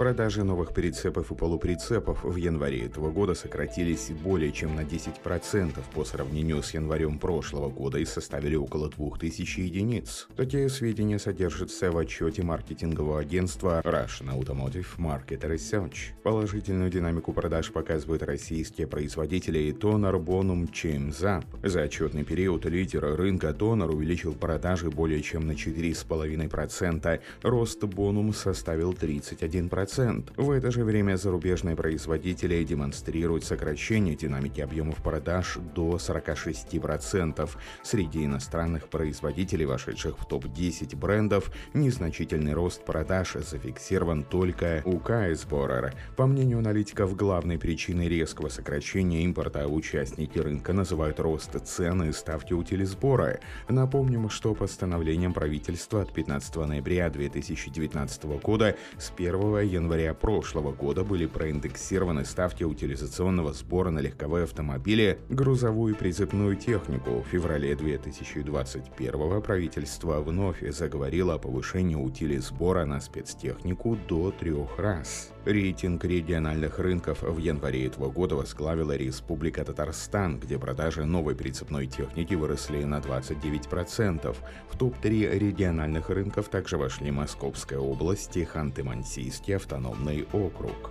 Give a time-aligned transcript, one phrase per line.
[0.00, 6.06] Продажи новых прицепов и полуприцепов в январе этого года сократились более чем на 10% по
[6.06, 10.26] сравнению с январем прошлого года и составили около 2000 единиц.
[10.36, 16.14] Такие сведения содержатся в отчете маркетингового агентства Russian Automotive Market Research.
[16.22, 21.44] Положительную динамику продаж показывают российские производители Тонар, Bonum, Чемзап.
[21.62, 28.94] За отчетный период лидер рынка Тонар увеличил продажи более чем на 4,5%, рост Bonum составил
[28.94, 29.89] 31%.
[29.98, 37.50] В это же время зарубежные производители демонстрируют сокращение динамики объемов продаж до 46%.
[37.82, 45.94] Среди иностранных производителей, вошедших в топ-10 брендов, незначительный рост продаж зафиксирован только у Кайсборер.
[46.16, 52.52] По мнению аналитиков, главной причиной резкого сокращения импорта участники рынка называют рост цены и ставки
[52.52, 53.40] утилизбора.
[53.68, 61.26] Напомним, что постановлением правительства от 15 ноября 2019 года с 1 января прошлого года были
[61.26, 67.22] проиндексированы ставки утилизационного сбора на легковые автомобили, грузовую и прицепную технику.
[67.22, 75.30] В феврале 2021 правительство вновь заговорило о повышении утилизбора на спецтехнику до трех раз.
[75.46, 82.34] Рейтинг региональных рынков в январе этого года возглавила Республика Татарстан, где продажи новой прицепной техники
[82.34, 84.36] выросли на 29%.
[84.70, 90.90] В топ-3 региональных рынков также вошли Московская область и Ханты-Мансийский автономный округ.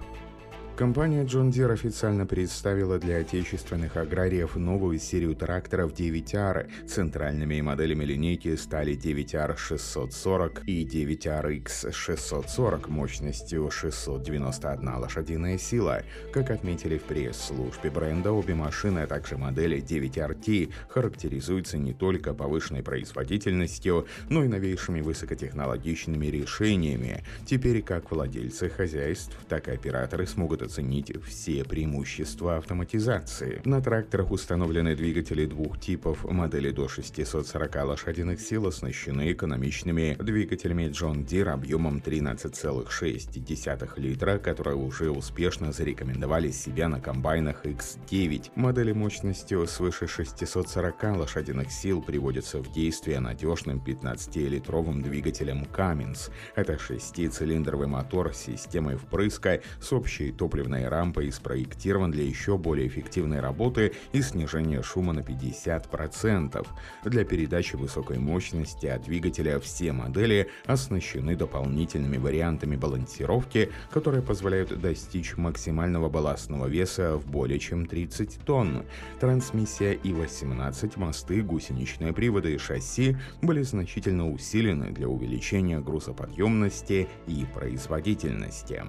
[0.80, 6.88] Компания John Deere официально представила для отечественных аграриев новую серию тракторов 9R.
[6.88, 16.04] Центральными моделями линейки стали 9R 640 и 9RX 640 мощностью 691 лошадиная сила.
[16.32, 22.84] Как отметили в пресс-службе бренда, обе машины, а также модели 9RT характеризуются не только повышенной
[22.84, 27.26] производительностью, но и новейшими высокотехнологичными решениями.
[27.46, 33.62] Теперь как владельцы хозяйств, так и операторы смогут оценить все преимущества автоматизации.
[33.66, 36.24] На тракторах установлены двигатели двух типов.
[36.26, 45.10] Модели до 640 лошадиных сил оснащены экономичными двигателями John Deere объемом 13,6 литра, которые уже
[45.10, 48.52] успешно зарекомендовали себя на комбайнах X9.
[48.54, 56.30] Модели мощностью свыше 640 лошадиных сил приводятся в действие надежным 15-литровым двигателем Cummins.
[56.56, 62.88] Это шестицилиндровый мотор с системой впрыска с общей топливной топливной рампой спроектирован для еще более
[62.88, 66.68] эффективной работы и снижения шума на 50%.
[67.06, 75.38] Для передачи высокой мощности от двигателя все модели оснащены дополнительными вариантами балансировки, которые позволяют достичь
[75.38, 78.84] максимального балластного веса в более чем 30 тонн.
[79.22, 88.84] Трансмиссия И-18, мосты, гусеничные приводы и шасси были значительно усилены для увеличения грузоподъемности и производительности.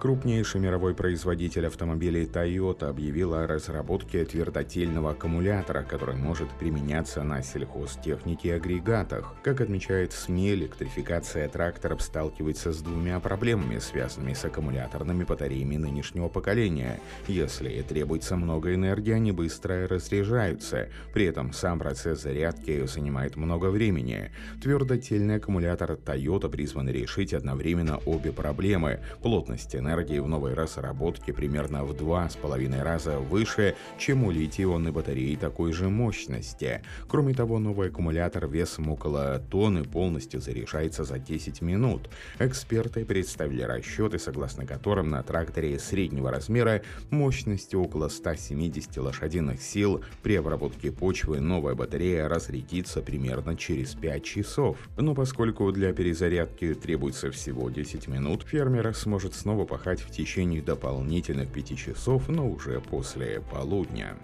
[0.00, 8.48] Крупнейший мировой производитель автомобилей Toyota объявил о разработке твердотельного аккумулятора, который может применяться на сельхозтехнике
[8.48, 9.34] и агрегатах.
[9.42, 16.98] Как отмечает СМИ, электрификация тракторов сталкивается с двумя проблемами, связанными с аккумуляторными батареями нынешнего поколения.
[17.28, 20.88] Если требуется много энергии, они быстро разряжаются.
[21.12, 24.30] При этом сам процесс зарядки занимает много времени.
[24.62, 31.84] Твердотельный аккумулятор Toyota призван решить одновременно обе проблемы– плотность энергии энергии в новой разработке примерно
[31.84, 36.82] в два с половиной раза выше, чем у литий-ионной батареи такой же мощности.
[37.08, 42.08] Кроме того, новый аккумулятор весом около тонны полностью заряжается за 10 минут.
[42.38, 50.36] Эксперты представили расчеты, согласно которым на тракторе среднего размера мощностью около 170 лошадиных сил при
[50.36, 54.78] обработке почвы новая батарея разрядится примерно через 5 часов.
[54.96, 61.50] Но поскольку для перезарядки требуется всего 10 минут, фермер сможет снова пахать в течение дополнительных
[61.50, 64.14] 5 часов, но уже после полудня.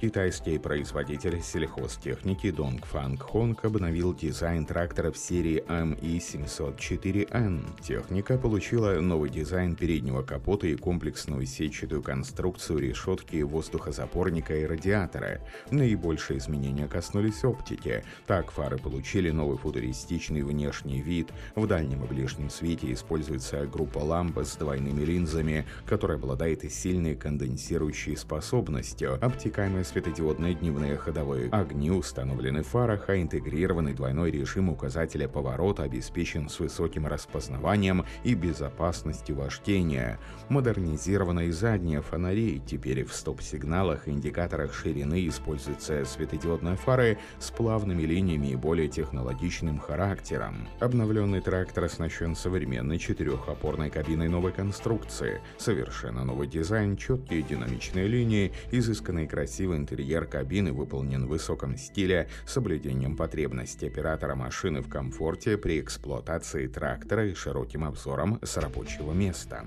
[0.00, 7.80] Китайский производитель сельхозтехники Dongfang Hong обновил дизайн тракторов серии ME704N.
[7.80, 15.40] Техника получила новый дизайн переднего капота и комплексную сетчатую конструкцию решетки воздухозапорника и радиатора.
[15.70, 18.04] Наибольшие изменения коснулись оптики.
[18.26, 21.30] Так, фары получили новый футуристичный внешний вид.
[21.54, 28.16] В дальнем и ближнем свете используется группа ламп с двойными линзами, которая обладает сильной конденсирующей
[28.16, 29.24] способностью.
[29.24, 36.48] Обтекаемость светодиодные дневные ходовые огни установлены в фарах, а интегрированный двойной режим указателя поворота обеспечен
[36.48, 40.18] с высоким распознаванием и безопасностью вождения.
[40.48, 48.48] Модернизированные задние фонари, теперь в стоп-сигналах и индикаторах ширины используются светодиодные фары с плавными линиями
[48.48, 50.66] и более технологичным характером.
[50.80, 59.28] Обновленный трактор оснащен современной четырехопорной кабиной новой конструкции, совершенно новый дизайн, четкие динамичные линии, изысканный
[59.74, 66.68] красивый интерьер кабины выполнен в высоком стиле соблюдением потребностей оператора машины в комфорте при эксплуатации
[66.68, 69.64] трактора и широким обзором с рабочего места.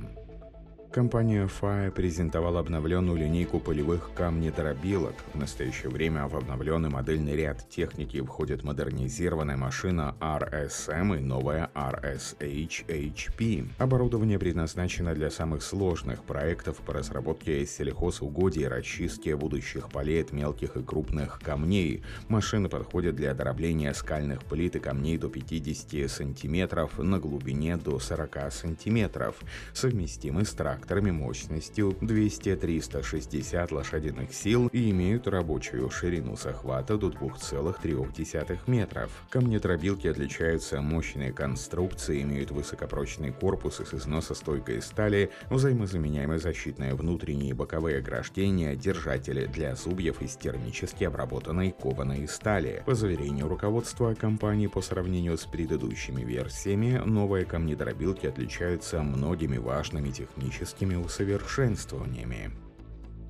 [0.91, 5.13] Компания FIA презентовала обновленную линейку полевых камнедробилок.
[5.33, 12.87] В настоящее время в обновленный модельный ряд техники входит модернизированная машина RSM и новая RSH
[12.87, 13.67] HP.
[13.77, 20.77] Оборудование предназначено для самых сложных проектов по разработке сельхозугодий и расчистке будущих полей от мелких
[20.77, 22.01] и крупных камней.
[22.29, 28.37] Машины подходят для дробления скальных плит и камней до 50 см на глубине до 40
[28.51, 29.33] см.
[29.73, 38.59] Совместимы с трактором тракторами мощностью 200-360 лошадиных сил и имеют рабочую ширину захвата до 2,3
[38.67, 39.09] метров.
[39.29, 47.97] Камнетробилки отличаются мощной конструкцией, имеют высокопрочный корпус из износостойкой стали, взаимозаменяемые защитные внутренние и боковые
[47.97, 52.83] ограждения, держатели для зубьев из термически обработанной кованой стали.
[52.85, 60.66] По заверению руководства компании по сравнению с предыдущими версиями, новые камнедробилки отличаются многими важными техническими
[60.67, 62.66] техническими усовершенствованиями.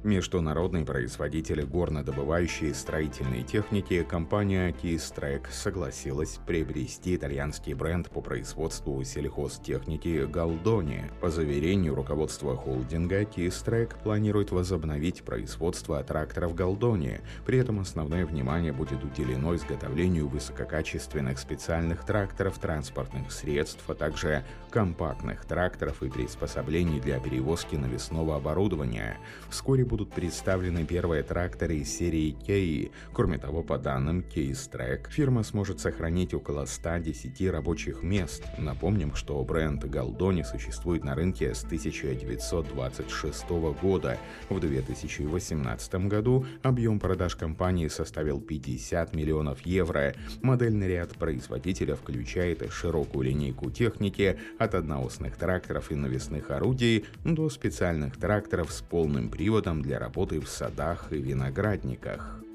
[0.03, 11.09] Международный производитель горнодобывающей строительной техники компания Keystrike согласилась приобрести итальянский бренд по производству сельхозтехники Галдони.
[11.19, 17.19] По заверению руководства холдинга, Keystrike планирует возобновить производство тракторов Галдони.
[17.45, 25.43] При этом основное внимание будет уделено изготовлению высококачественных специальных тракторов, транспортных средств, а также компактных
[25.45, 29.17] тракторов и приспособлений для перевозки навесного оборудования.
[29.49, 32.91] Вскоре будут представлены первые тракторы из серии Kei.
[33.13, 38.43] Кроме того, по данным Case фирма сможет сохранить около 110 рабочих мест.
[38.57, 43.49] Напомним, что бренд Галдони существует на рынке с 1926
[43.81, 44.17] года.
[44.49, 50.13] В 2018 году объем продаж компании составил 50 миллионов евро.
[50.41, 58.17] Модельный ряд производителя включает широкую линейку техники от одноосных тракторов и навесных орудий до специальных
[58.17, 62.46] тракторов с полным приводом для работы в садах и виноградниках.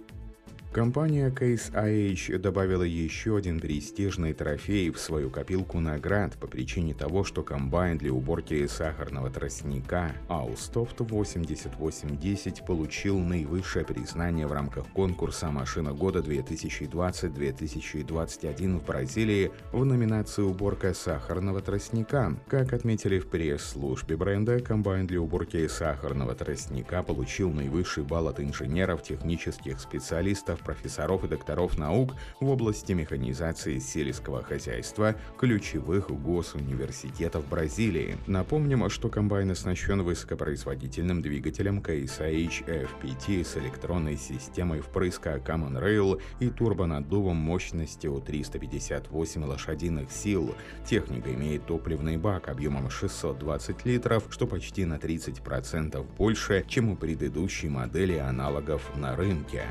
[0.72, 7.24] Компания Case IH добавила еще один престижный трофей в свою копилку наград по причине того,
[7.24, 15.92] что комбайн для уборки сахарного тростника Austoft 8810 получил наивысшее признание в рамках конкурса «Машина
[15.92, 22.34] года 2020-2021» в Бразилии в номинации «Уборка сахарного тростника».
[22.48, 29.02] Как отметили в пресс-службе бренда, комбайн для уборки сахарного тростника получил наивысший балл от инженеров,
[29.02, 38.16] технических специалистов, профессоров и докторов наук в области механизации сельского хозяйства ключевых госуниверситетов Бразилии.
[38.26, 46.48] Напомним, что комбайн оснащен высокопроизводительным двигателем KSH FPT с электронной системой впрыска Common Rail и
[46.48, 50.54] турбонаддувом мощностью 358 лошадиных сил.
[50.86, 57.68] Техника имеет топливный бак объемом 620 литров, что почти на 30% больше, чем у предыдущей
[57.68, 59.64] модели аналогов на рынке.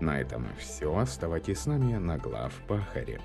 [0.00, 0.96] На этом все.
[0.96, 3.20] Оставайтесь с нами на глав Пахаре.